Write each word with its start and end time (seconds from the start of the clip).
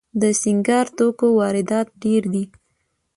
د 0.21 0.23
سینګار 0.41 0.87
توکو 0.97 1.27
واردات 1.39 1.87
ډیر 2.03 2.23
دي 2.33 2.43